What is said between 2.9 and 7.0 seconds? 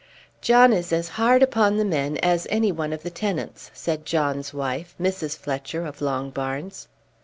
of the tenants," said John's wife, Mrs. Fletcher of Longbarns.